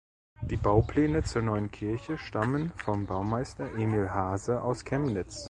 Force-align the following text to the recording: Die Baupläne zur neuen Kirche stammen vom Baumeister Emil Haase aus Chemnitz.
Die 0.41 0.57
Baupläne 0.57 1.21
zur 1.21 1.43
neuen 1.43 1.69
Kirche 1.69 2.17
stammen 2.17 2.71
vom 2.75 3.05
Baumeister 3.05 3.71
Emil 3.75 4.09
Haase 4.09 4.63
aus 4.63 4.83
Chemnitz. 4.83 5.39